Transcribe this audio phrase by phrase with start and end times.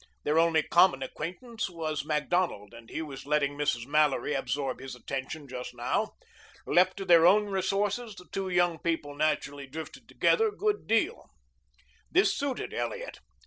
[0.23, 3.85] Their only common acquaintance was Macdonald and he was letting Mrs.
[3.85, 6.13] Mallory absorb his attention just now.
[6.65, 11.29] Left to their own resources the two young people naturally drifted together a good deal.
[12.09, 13.19] This suited Elliot.